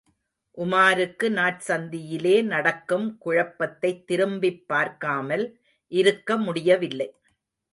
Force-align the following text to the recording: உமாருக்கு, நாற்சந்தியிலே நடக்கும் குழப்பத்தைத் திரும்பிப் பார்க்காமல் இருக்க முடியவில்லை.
உமாருக்கு, 0.57 1.29
நாற்சந்தியிலே 1.29 2.43
நடக்கும் 2.43 3.17
குழப்பத்தைத் 3.25 4.03
திரும்பிப் 4.07 4.67
பார்க்காமல் 4.67 5.59
இருக்க 5.87 6.37
முடியவில்லை. 6.37 7.15